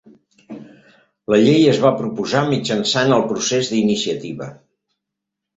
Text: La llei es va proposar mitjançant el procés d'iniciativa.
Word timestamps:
La 1.33 1.39
llei 1.41 1.67
es 1.73 1.81
va 1.83 1.91
proposar 1.99 2.43
mitjançant 2.53 3.15
el 3.19 3.27
procés 3.33 3.73
d'iniciativa. 3.75 4.49